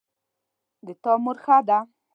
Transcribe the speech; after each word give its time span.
د 0.85 0.87
تا 1.03 1.13
مور 1.23 1.37
ښه 1.43 1.57
ده 1.67 1.79